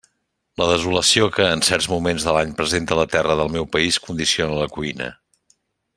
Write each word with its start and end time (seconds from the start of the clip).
La 0.61 0.65
desolació 0.69 1.27
que 1.35 1.45
en 1.57 1.61
certs 1.67 1.89
moments 1.91 2.25
de 2.29 2.35
l'any 2.37 2.55
presenta 2.61 2.99
la 3.01 3.07
terra 3.17 3.39
del 3.43 3.55
meu 3.57 3.69
país 3.77 4.03
condiciona 4.09 4.61
la 4.65 4.71
cuina. 4.79 5.15